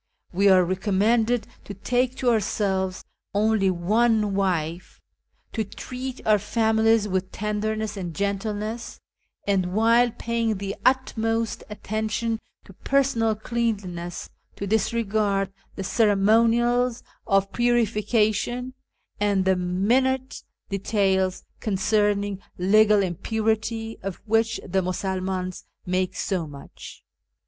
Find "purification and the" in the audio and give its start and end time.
17.53-19.55